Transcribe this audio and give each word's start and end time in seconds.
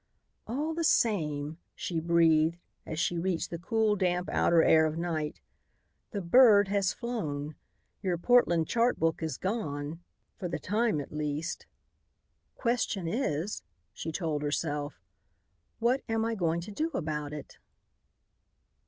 "All 0.47 0.73
the 0.73 0.83
same," 0.83 1.59
she 1.75 1.99
breathed, 1.99 2.57
as 2.87 2.99
she 2.99 3.19
reached 3.19 3.51
the 3.51 3.59
cool, 3.59 3.95
damp 3.95 4.29
outer 4.31 4.63
air 4.63 4.87
of 4.87 4.97
night, 4.97 5.41
"the 6.09 6.21
bird 6.23 6.69
has 6.69 6.91
flown, 6.91 7.53
your 8.01 8.17
Portland 8.17 8.67
chart 8.67 8.97
book 8.99 9.21
is 9.21 9.37
gone, 9.37 9.99
for 10.39 10.47
the 10.49 10.57
time 10.57 10.99
at 10.99 11.11
least. 11.11 11.67
"Question 12.55 13.07
is," 13.07 13.61
she 13.93 14.11
told 14.11 14.41
herself, 14.41 14.99
"what 15.77 16.01
am 16.09 16.25
I 16.25 16.33
going 16.33 16.61
to 16.61 16.71
do 16.71 16.89
about 16.95 17.31
it?" 17.31 17.59